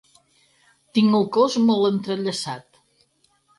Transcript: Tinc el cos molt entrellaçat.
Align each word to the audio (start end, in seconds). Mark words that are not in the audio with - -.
Tinc 0.99 1.19
el 1.19 1.27
cos 1.37 1.59
molt 1.67 1.91
entrellaçat. 1.91 2.83